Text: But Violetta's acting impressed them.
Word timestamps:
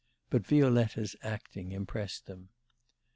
But 0.31 0.47
Violetta's 0.47 1.15
acting 1.21 1.73
impressed 1.73 2.25
them. 2.25 2.49